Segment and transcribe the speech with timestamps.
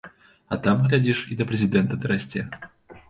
[0.55, 2.47] А там, глядзіш, і да прэзідэнта дарасце.